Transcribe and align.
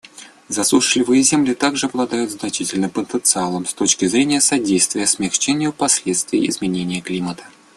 Засушливые 0.49 1.21
земли 1.21 1.53
также 1.53 1.85
обладают 1.85 2.31
значительным 2.31 2.89
потенциалом 2.89 3.67
с 3.67 3.73
точки 3.75 4.05
зрения 4.05 4.41
содействия 4.41 5.05
смягчению 5.05 5.73
последствий 5.73 6.49
изменения 6.49 7.01
климата. 7.01 7.43